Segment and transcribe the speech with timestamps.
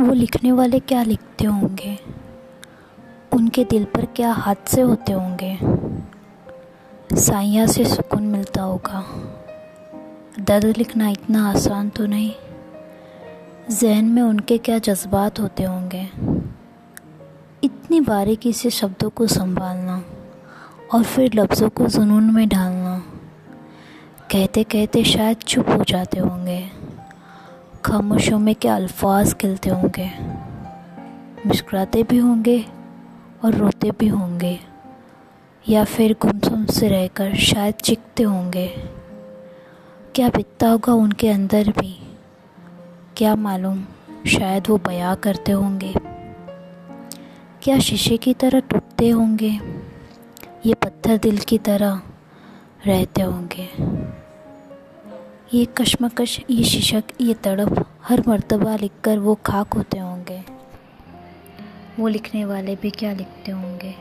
[0.00, 1.98] वो लिखने वाले क्या लिखते होंगे?
[3.32, 5.58] उनके दिल पर क्या हादसे होते होंगे?
[7.16, 9.04] साइया से सुकून मिलता होगा।
[10.40, 12.32] दर्द लिखना इतना आसान तो नहीं।
[13.70, 16.08] जहन में उनके क्या जज्बात होते होंगे?
[17.64, 20.04] इतनी बारीकी से शब्दों को संभालना
[20.94, 22.98] और फिर लफ्ज़ों को जुनून में ढालना
[24.30, 26.70] कहते कहते शायद चुप हो जाते होंगे।
[27.84, 30.10] खामोशों में क्या अल्फाज खिलते होंगे?
[31.46, 32.64] मुस्कुराते भी होंगे
[33.44, 34.58] और रोते भी होंगे,
[35.68, 38.66] या फिर गुमसुम से रहकर शायद चिकते होंगे।
[40.14, 41.96] क्या बिकता होगा उनके अंदर भी?
[43.16, 43.84] क्या मालूम,
[44.26, 45.94] शायद वो बया करते होंगे।
[47.62, 49.58] क्या शीशे की तरह टूटते होंगे?
[50.66, 52.00] ये पत्थर दिल की तरह
[52.86, 53.68] रहते होंगे।
[55.54, 60.44] ये कश्मकश, ये शिशक, ये तड़प, हर मर्तबा लिखकर वो खाक होते होंगे।
[61.98, 63.94] वो लिखने वाले भी क्या लिखते होंगे?